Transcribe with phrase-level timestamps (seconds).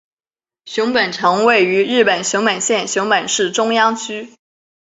[0.65, 4.33] 熊本城位于日本熊本县熊本市中央区。